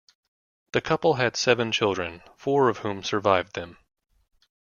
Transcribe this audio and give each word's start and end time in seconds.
The 0.71 0.81
couple 0.81 1.13
had 1.13 1.35
seven 1.37 1.71
children, 1.71 2.23
four 2.35 2.69
of 2.69 2.79
whom 2.79 3.03
survived 3.03 3.53
them. 3.53 3.77